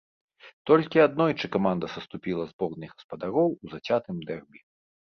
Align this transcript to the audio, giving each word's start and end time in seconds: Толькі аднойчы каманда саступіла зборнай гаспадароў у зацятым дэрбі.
Толькі 0.69 1.03
аднойчы 1.07 1.45
каманда 1.57 1.91
саступіла 1.97 2.43
зборнай 2.55 2.89
гаспадароў 2.95 3.47
у 3.63 3.77
зацятым 3.77 4.17
дэрбі. 4.33 4.59